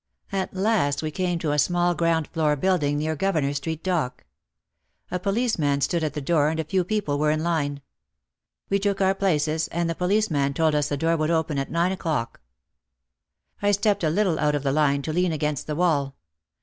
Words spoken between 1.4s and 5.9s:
a small ground floor building near Gouverneur Street dock. A policeman